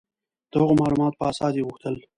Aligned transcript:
د 0.51 0.53
هغو 0.61 0.73
معلوماتو 0.81 1.17
په 1.19 1.23
اساس 1.31 1.51
یې 1.57 1.65
غوښتل. 1.67 1.95